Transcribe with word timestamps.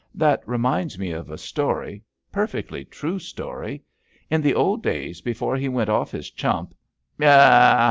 That 0.15 0.41
reminds 0.47 0.97
me 0.97 1.11
of 1.11 1.29
a 1.29 1.37
story— 1.37 2.01
^per 2.33 2.45
fectly 2.49 2.89
true 2.89 3.19
story. 3.19 3.83
In 4.31 4.41
the 4.41 4.55
old 4.55 4.81
days, 4.81 5.21
before 5.21 5.55
he 5.55 5.69
went 5.69 5.91
off 5.91 6.09
his 6.09 6.31
chump 6.31 6.73
"Yah 7.19 7.27
h 7.27 7.73
h! 7.75 7.79